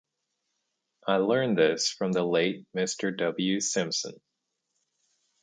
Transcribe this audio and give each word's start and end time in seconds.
I 1.07 1.17
learned 1.17 1.59
this 1.59 1.91
from 1.91 2.11
the 2.11 2.23
late 2.23 2.65
Mr. 2.75 3.15
W. 3.15 3.59
Simpson. 3.59 4.19